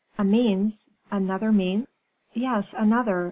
"A 0.17 0.23
means 0.23 0.87
another 1.11 1.51
means!" 1.51 1.85
"Yes, 2.33 2.73
another. 2.75 3.19